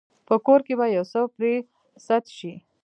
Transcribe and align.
په 0.27 0.35
کور 0.45 0.59
کې 0.67 0.73
به 0.79 0.85
يو 0.95 1.05
څه 1.11 1.19
پرې 1.35 1.53
سد 2.05 2.25
شي. 2.37 2.53